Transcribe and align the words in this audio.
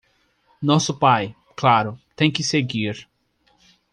Nosso 0.59 0.97
pai, 0.97 1.35
claro, 1.55 1.95
tem 2.15 2.31
que 2.31 2.43
seguir. 2.43 3.07